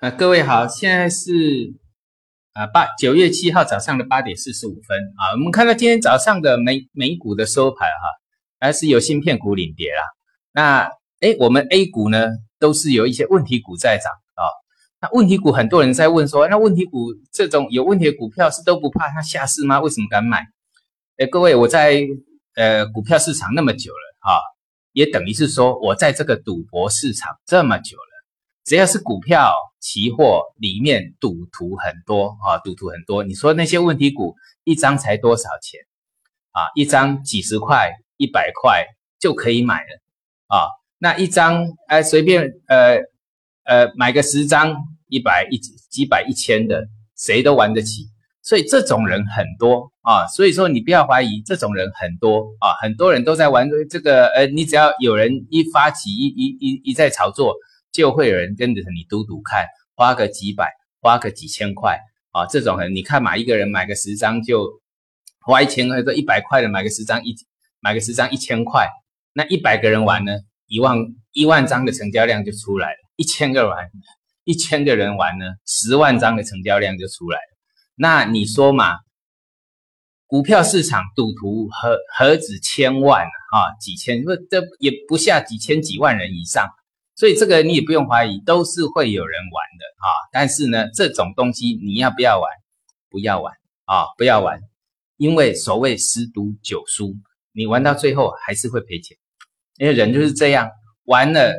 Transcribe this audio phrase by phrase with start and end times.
[0.00, 1.74] 啊，各位好，现在是
[2.54, 5.32] 啊八九月七号早上的八点四十五分啊。
[5.32, 8.08] 我们看到今天早上的美美股的收盘哈，
[8.58, 10.02] 还是有芯片股领跌啦。
[10.52, 10.90] 那
[11.20, 14.48] 哎，我们 A 股呢都是有一些问题股在涨啊。
[15.02, 19.80] 那问题股很多人在问说，那问题股这种有问题的股票是都不怕它下市吗？
[19.80, 20.46] 为什么敢买？
[21.18, 22.00] 哎，各位，我在
[22.54, 24.40] 呃股票市场那么久了啊，
[24.92, 28.02] 也等于是说我在这个赌博市场这么久了。
[28.64, 33.24] 只要是股票、期货里面赌徒很多啊，赌徒很多。
[33.24, 35.80] 你说那些问题股一张才多少钱
[36.52, 36.68] 啊？
[36.74, 38.84] 一张几十块、一百块
[39.18, 40.00] 就可以买了
[40.48, 40.68] 啊。
[40.98, 42.98] 那一张哎，随便呃
[43.64, 44.76] 呃买个十张，
[45.08, 46.86] 一百一几百一千的，
[47.16, 48.04] 谁都玩得起。
[48.42, 50.26] 所以这种人很多啊。
[50.26, 54.26] 所以说你不要怀疑，这种人很多啊，很多人都在玩这个。
[54.26, 57.54] 呃，你只要有人一发起一一一一再炒作。
[57.92, 61.98] 就会有人跟着你赌赌看，花个几百，花个几千块
[62.30, 62.46] 啊！
[62.46, 64.80] 这种人，你看嘛，一个人买个十张就
[65.40, 67.34] 花一千块，这一百块的买个十张一
[67.80, 68.88] 买个十张一千块，
[69.32, 70.32] 那一百个人玩呢，
[70.66, 70.96] 一万
[71.32, 73.90] 一万张的成交量就出来了；一千个玩，
[74.44, 77.56] 一千个人玩呢，十万张的成交量就出来了。
[77.96, 78.98] 那你说嘛，
[80.26, 83.74] 股票市场赌徒何何止千万啊？
[83.80, 86.68] 几千，不这也不下几千几万人以上。
[87.20, 90.08] 所以这个你也不用怀疑，都是会有人玩的啊。
[90.32, 92.48] 但是呢，这种东西你要不要玩？
[93.10, 93.52] 不要玩
[93.84, 94.58] 啊，不要玩，
[95.18, 97.14] 因为所谓十赌九输，
[97.52, 99.18] 你玩到最后还是会赔钱。
[99.76, 100.70] 因为人就是这样，
[101.04, 101.52] 玩了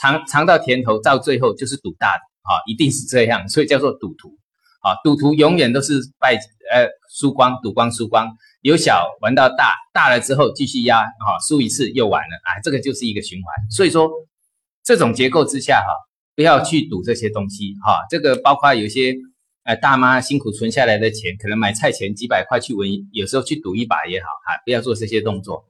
[0.00, 3.48] 尝尝到甜头，到最后就是赌大的啊，一定是这样。
[3.48, 4.28] 所以叫做赌徒
[4.82, 6.36] 啊，赌徒永远都是败
[6.70, 8.30] 呃输光，赌光输光，
[8.60, 13.52] 由小玩到大，大了之后继续压啊，输一次又完了啊，这个就是一个循环。
[13.68, 14.08] 所以说。
[14.88, 15.92] 这种结构之下，哈，
[16.34, 19.14] 不要去赌这些东西，哈，这个包括有些，
[19.64, 25.68] 呃，大妈辛苦存下来的钱，可能买菜钱几百块去稳，有时候去赌一把也好，哈，不要做这些动作。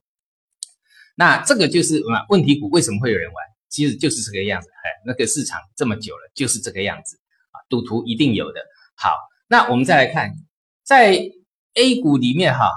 [1.16, 3.44] 那这个就是啊，问题股为什么会有人玩？
[3.68, 7.16] 其实就是这个样子，哎，那个市场这么久了，就是这个样子，
[7.50, 8.60] 啊，赌徒一定有的。
[8.94, 9.16] 好，
[9.48, 10.32] 那我们再来看，
[10.84, 11.28] 在
[11.74, 12.70] A 股里面，哈，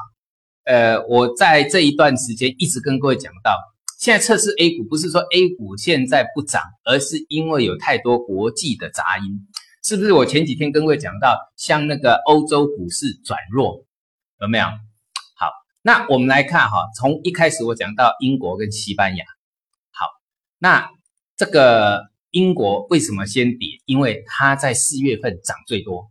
[0.64, 3.56] 呃，我在这一段时间一直跟各位讲到。
[4.02, 9.48] 现在测试 A 股，不是说 A 股现在不涨，而是因为有太多国际的杂音，
[9.84, 10.12] 是不是？
[10.12, 13.86] 我前几天跟各位讲到，像那个欧洲股市转弱，
[14.40, 14.66] 有没有？
[15.36, 15.52] 好，
[15.84, 19.24] 那我们来看哈，从一开始我讲到英国跟西班牙，
[19.92, 20.08] 好，
[20.58, 20.90] 那
[21.38, 23.68] 这个英国为什么先跌？
[23.86, 26.10] 因为它在四月份涨最多，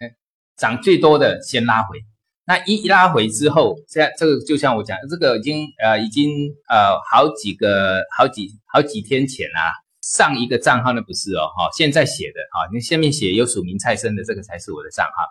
[0.00, 0.10] 嗯，
[0.56, 2.04] 涨最多的先拉回。
[2.50, 6.32] 那一拉回之后，现在这个就像我讲，这个已经呃已经
[6.68, 9.72] 呃好几个好几好几天前啦，
[10.02, 15.22] 上一个账号那不是哦哈，现在写的哈，你下面写有署名蔡生的这个才是我的账号。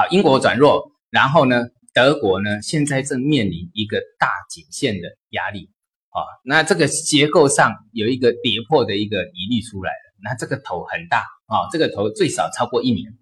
[0.00, 5.68] 好，英国转弱，然后呢，德国呢现在正面临一个大颈线的压力
[6.10, 13.12] 啊，那这个结构上有一个跌破的一个疑虑出来了，那这个头很大啊，这个头最少超过一年。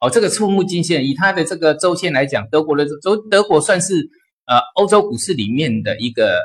[0.00, 3.94] 哦，这个触目惊心，以它的这个周线来讲，德国的周德国算是
[4.46, 6.38] 呃欧洲股市里面的一个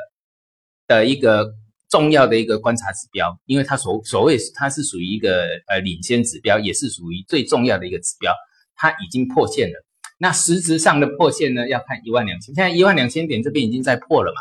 [0.86, 1.54] 的一个
[1.88, 8.30] 重要的一个观察指标，因为它所所谓它是属于一个呃领先指标，也是属于最重要的一个指标，
[8.74, 9.84] 它已经破线了。
[10.18, 14.40] 那实质上的破线呢，要看一万两千，现在一万两千点这边已经在破了嘛。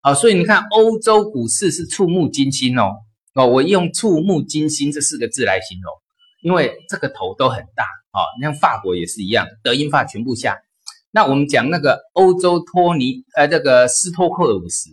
[0.00, 2.92] 好，所以你看欧洲股市是触目惊心哦
[3.34, 5.92] 哦，我用触目惊心这四个字来形容，
[6.42, 7.84] 因为这个头都很大。
[8.14, 10.56] 哦，你像法国也是一样，德英法全部下。
[11.10, 14.88] 那我们讲那个欧洲托尼，呃，这个斯托克五十，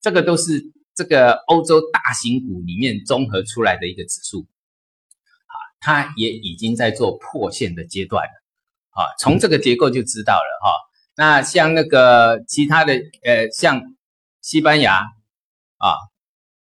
[0.00, 4.46] 这个都是这个欧洲大型股里面综合出来的一个指数，
[5.44, 8.32] 啊，它也已经在做破线的阶段了。
[8.92, 10.72] 啊，从这个结构就知道了哈。
[11.14, 13.82] 那像那个其他的，呃，像
[14.40, 15.02] 西班牙
[15.76, 15.96] 啊、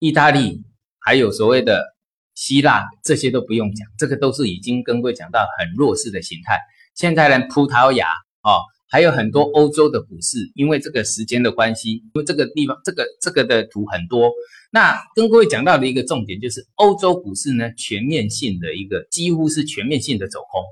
[0.00, 0.64] 意大利，
[0.98, 1.94] 还有所谓的。
[2.40, 6.58] 希腊这些都不用讲，这个都是已经跟各位讲到很弱势的形态。
[6.94, 8.08] 现在呢，葡萄牙
[8.42, 14.32] 哦，还有很多欧洲的股市，因为这个时间的关系，因为这个地方这个这个的图很多。
[14.70, 20.62] 那跟各位讲到的一个重点就是，欧洲股市呢全面性的一个几乎是全面性的走空，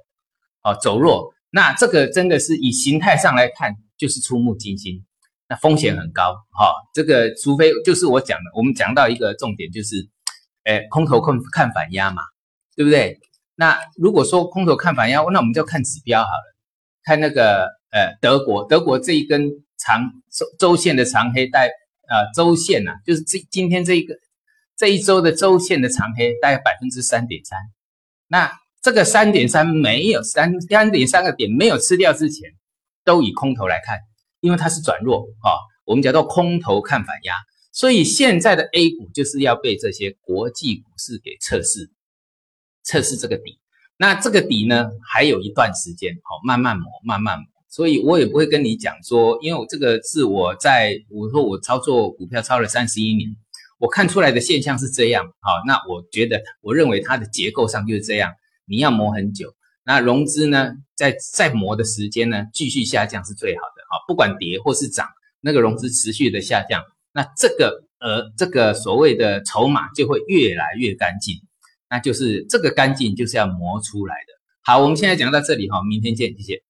[0.65, 1.35] 哦走弱。
[1.51, 5.05] 那这个真的是以形态上来看，就是触目惊心，
[5.51, 6.73] 那风险很高哈。
[6.95, 10.09] 这个除非就是我讲的，我们讲到一个重点就是。
[10.69, 12.21] 哎，空头看看反压嘛，
[12.77, 13.19] 对不对？
[13.55, 16.55] 那如果说空头看反压，那我们就看指标好了，
[17.03, 21.71] 看那个呃德国，德国这一根长周周线的长黑带，
[22.07, 24.15] 呃周线呐，就是这今天这一个
[24.77, 27.59] 这一周的周线的长黑，大概百分之三点三，
[28.27, 32.51] 那这个三点三没有三三点三个点没有吃掉之前，
[33.07, 33.99] 都以空头来看，
[34.41, 35.57] 因为它是转弱啊，
[35.87, 37.35] 我们叫做空头看反压，
[37.79, 41.89] 所以现在的 A 股就是要被这些国际股市给测试，
[42.83, 43.61] 测试这个底。
[43.97, 47.47] 那这个底呢，还有一段时间，好，慢慢磨，慢慢磨。
[47.69, 53.31] 所以我也不会跟你讲说，因为我这个是我在我说我操作股票操了三十一年，
[53.79, 58.33] 我看出来的现象是这样，好，那我觉得我认为它的结构上就是这样，
[58.67, 59.55] 你要磨很久，
[59.85, 65.07] 那融资呢，在在磨的时间呢，继续下降是最好的，好，不管跌或是涨，
[65.41, 66.83] 那个融资持续的下降，
[67.19, 71.35] 那这个呃这个所谓的筹码就会越来越干净。
[71.91, 74.33] 那就是这个干净就是要磨出来的。
[74.63, 76.68] 好，我们现在讲到这里哈，明天见，谢谢。